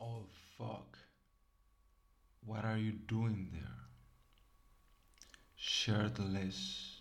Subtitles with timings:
[0.00, 0.26] Oh
[0.58, 0.98] fuck.
[2.46, 3.62] What are you doing there?
[5.56, 7.00] Shirtless,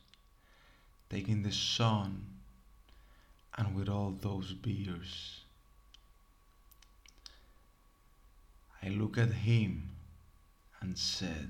[1.10, 2.26] taking the sun,
[3.58, 5.42] and with all those beers.
[8.86, 9.90] I looked at him
[10.82, 11.50] and said,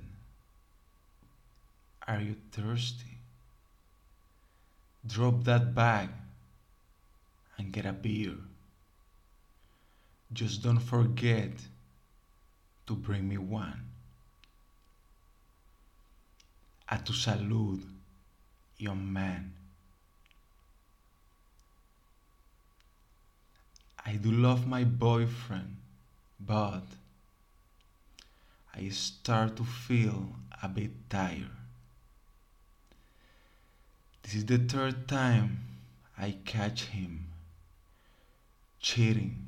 [2.08, 3.18] Are you thirsty?
[5.05, 6.10] Drop that bag
[7.58, 8.36] and get a beer.
[10.32, 11.52] Just don't forget
[12.86, 13.82] to bring me one.
[16.90, 17.82] A tu salud,
[18.77, 19.54] young man.
[24.05, 25.77] I do love my boyfriend,
[26.40, 26.84] but
[28.76, 31.52] I start to feel a bit tired.
[34.24, 35.60] This is the third time
[36.18, 37.27] I catch him
[38.79, 39.48] cheating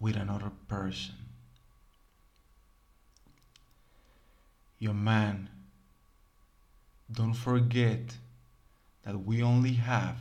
[0.00, 1.14] with another person.
[4.78, 5.48] Your man,
[7.10, 8.16] don't forget
[9.02, 10.18] that we only have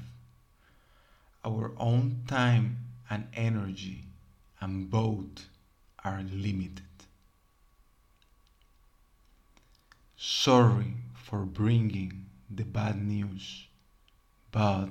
[1.43, 2.77] our own time
[3.09, 4.03] and energy,
[4.59, 5.47] and both
[6.03, 6.81] are limited.
[10.27, 13.67] Sorry for bringing the bad news,
[14.51, 14.89] but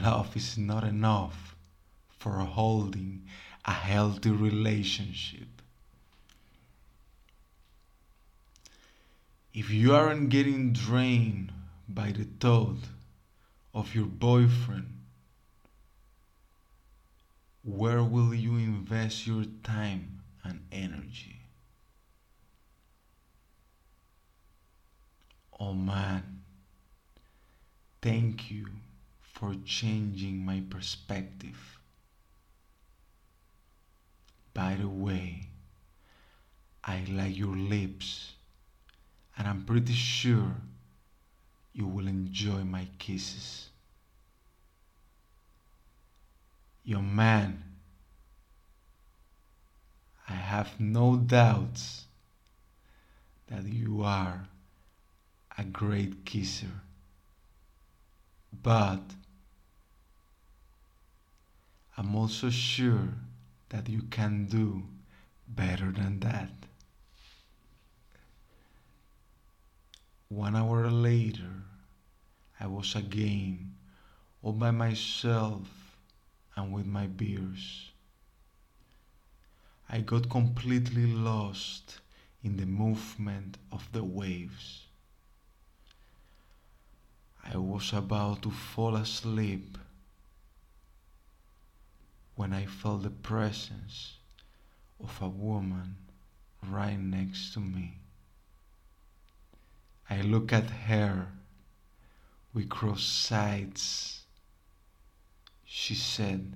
[0.00, 1.54] love is not enough
[2.08, 3.26] for holding
[3.66, 5.60] a healthy relationship.
[9.52, 11.52] If you aren't getting drained
[11.86, 12.88] by the thought
[13.74, 15.02] of your boyfriend,
[17.62, 21.45] where will you invest your time and energy?
[25.58, 26.42] Oh man,
[28.02, 28.66] thank you
[29.22, 31.78] for changing my perspective.
[34.52, 35.48] By the way,
[36.84, 38.32] I like your lips,
[39.38, 40.56] and I'm pretty sure
[41.72, 43.70] you will enjoy my kisses.
[46.84, 47.62] Your man,
[50.28, 52.04] I have no doubts
[53.48, 54.48] that you are
[55.58, 56.82] a great kisser.
[58.62, 59.02] But
[61.96, 63.08] I'm also sure
[63.70, 64.82] that you can do
[65.48, 66.50] better than that.
[70.28, 71.62] One hour later,
[72.60, 73.74] I was again
[74.42, 75.68] all by myself
[76.56, 77.90] and with my beers.
[79.88, 82.00] I got completely lost
[82.42, 84.85] in the movement of the waves.
[87.52, 89.78] I was about to fall asleep
[92.34, 94.14] when I felt the presence
[95.02, 95.96] of a woman
[96.68, 97.98] right next to me.
[100.10, 101.28] I look at her.
[102.52, 104.22] We cross sides.
[105.64, 106.54] She said,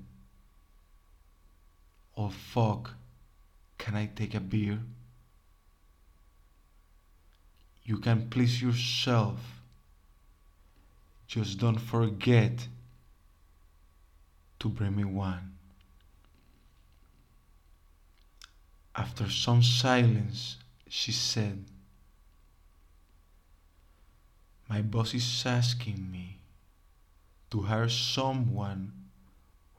[2.16, 2.94] Oh fuck,
[3.78, 4.80] can I take a beer?
[7.84, 9.59] You can please yourself.
[11.30, 12.66] Just don't forget
[14.58, 15.52] to bring me one.
[18.96, 20.56] After some silence,
[20.88, 21.66] she said,
[24.68, 26.40] My boss is asking me
[27.52, 28.90] to hire someone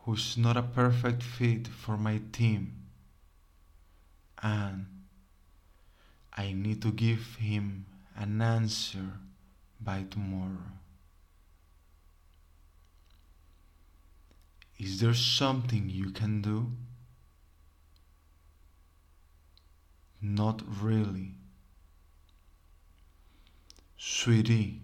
[0.05, 2.77] who's not a perfect fit for my team,
[4.41, 4.85] and
[6.31, 9.19] I need to give him an answer
[9.81, 10.80] by tomorrow.
[15.01, 16.73] Is there something you can do?
[20.21, 21.31] Not really.
[23.97, 24.79] Sweetie,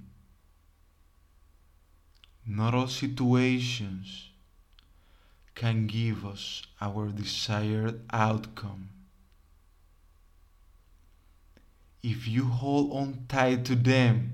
[2.48, 4.32] not all situations
[5.54, 8.90] can give us our desired outcome.
[12.02, 14.34] If you hold on tight to them,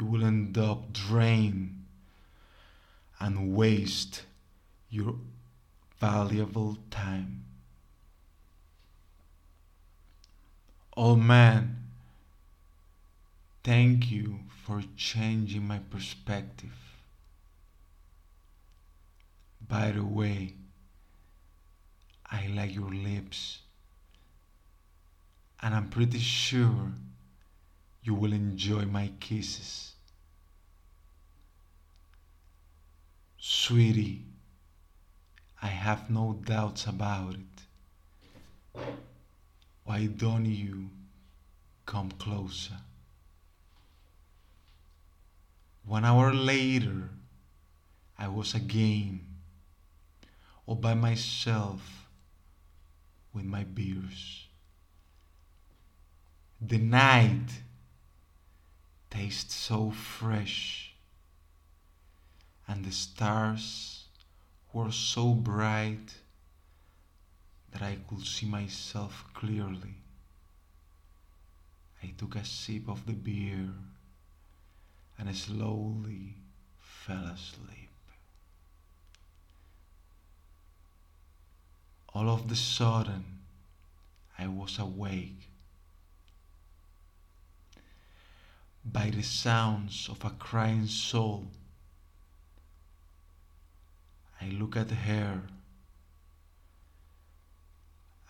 [0.00, 1.84] you will end up drained
[3.20, 4.24] and waste
[4.94, 5.16] your
[5.98, 7.44] valuable time.
[10.96, 11.88] Oh man,
[13.64, 16.78] thank you for changing my perspective.
[19.68, 20.54] By the way,
[22.30, 23.58] I like your lips,
[25.60, 26.92] and I'm pretty sure
[28.04, 29.94] you will enjoy my kisses.
[33.38, 34.26] Sweetie,
[35.64, 38.84] I have no doubts about it.
[39.84, 40.90] Why don't you
[41.86, 42.76] come closer?
[45.86, 47.08] One hour later,
[48.18, 49.20] I was again
[50.66, 52.08] all by myself
[53.32, 54.48] with my beers.
[56.60, 57.48] The night
[59.08, 60.92] tastes so fresh,
[62.68, 64.03] and the stars
[64.74, 66.12] were so bright
[67.70, 69.94] that I could see myself clearly.
[72.02, 73.70] I took a sip of the beer
[75.16, 76.34] and slowly
[76.80, 77.90] fell asleep.
[82.12, 83.24] All of the sudden,
[84.36, 85.50] I was awake
[88.84, 91.46] by the sounds of a crying soul.
[94.44, 95.40] I look at her,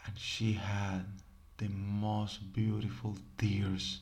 [0.06, 1.06] and she had
[1.56, 3.98] the most beautiful tears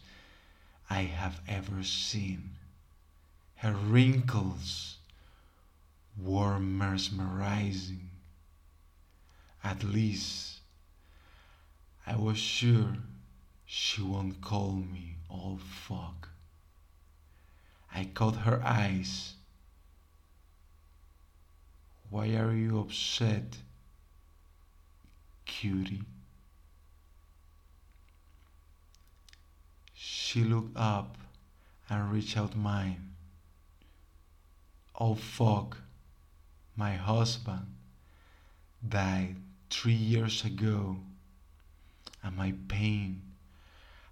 [0.90, 2.50] I have ever seen.
[3.54, 4.98] Her wrinkles
[6.20, 8.10] were mesmerizing.
[9.64, 10.58] At least
[12.06, 12.98] I was sure
[13.64, 16.28] she won't call me old fuck.
[17.94, 19.36] I caught her eyes.
[22.12, 23.56] Why are you upset,
[25.46, 26.02] cutie?
[29.94, 31.16] She looked up
[31.88, 33.14] and reached out mine.
[34.94, 35.78] Oh fuck,
[36.76, 37.64] my husband
[38.86, 39.36] died
[39.70, 40.98] three years ago,
[42.22, 43.22] and my pain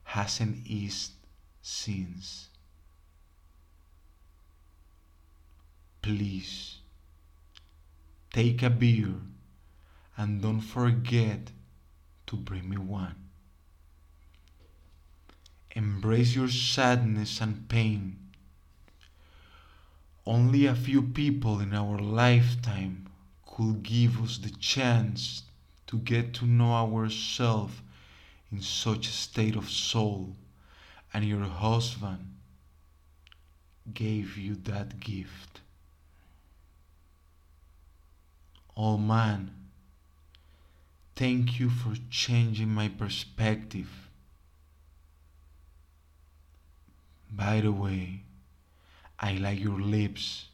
[0.05, 1.13] hasn't eased
[1.61, 2.49] since.
[6.01, 6.80] Please
[8.33, 9.15] take a beer
[10.17, 11.51] and don't forget
[12.27, 13.17] to bring me one.
[15.73, 18.19] Embrace your sadness and pain.
[20.27, 23.09] Only a few people in our lifetime
[23.47, 25.43] could give us the chance
[25.87, 27.81] to get to know ourselves
[28.53, 30.37] in such a state of soul,
[31.13, 32.35] and your husband
[33.93, 35.61] gave you that gift.
[38.83, 39.51] Oh man,
[41.15, 43.91] thank you for changing my perspective.
[47.31, 48.23] By the way,
[49.19, 50.47] I like your lips,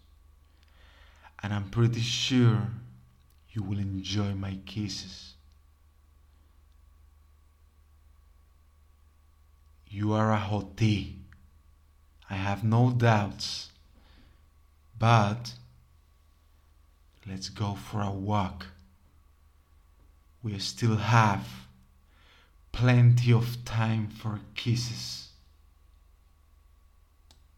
[1.41, 2.63] and I'm pretty sure
[3.53, 5.35] you will enjoy my kisses.
[9.89, 11.13] You are a hottie,
[12.29, 13.71] I have no doubts,
[14.99, 15.53] but
[17.29, 18.67] let's go for a walk.
[20.43, 21.47] We still have
[22.73, 25.26] plenty of time for kisses.